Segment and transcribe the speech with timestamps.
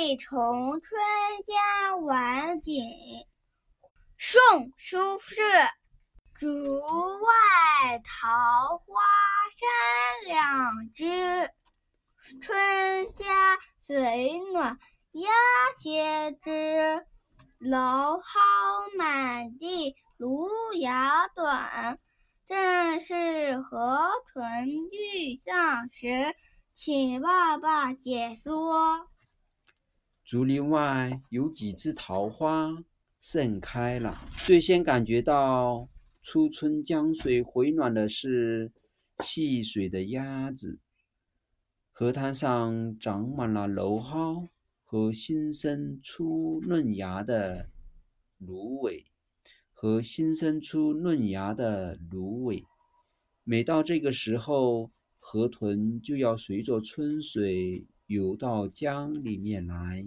[0.00, 0.98] 惠崇春
[1.46, 2.82] 江晚景。
[4.16, 4.40] 宋·
[4.78, 5.68] 苏轼。
[6.38, 6.48] 竹
[7.20, 8.94] 外桃花
[9.58, 11.50] 三两枝，
[12.40, 14.78] 春江水暖
[15.12, 15.30] 鸭
[15.76, 17.04] 先知。
[17.60, 20.48] 蒌蒿满地芦
[20.78, 21.98] 芽短，
[22.46, 26.34] 正是河豚欲上时。
[26.72, 29.06] 请爸爸解说。
[30.30, 32.84] 竹林外有几枝桃花
[33.18, 34.16] 盛开了，
[34.46, 35.88] 最先感觉到
[36.22, 38.70] 初春江水回暖的是
[39.18, 40.78] 戏水的鸭子。
[41.90, 44.48] 河滩上长满了蒌蒿。
[44.84, 47.68] 和新生出嫩芽的
[48.38, 49.06] 芦苇，
[49.72, 52.64] 和新生出嫩芽的芦苇，
[53.42, 60.04] 每到这个时候，河豚就要随着春水游到江里面来。